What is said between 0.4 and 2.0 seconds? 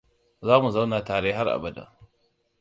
Za mu zauna tare har abada.